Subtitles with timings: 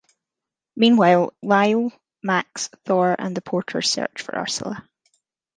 [0.75, 1.91] Meanwhile, Lyle,
[2.23, 4.89] Max, Thor, and the porters search for Ursula.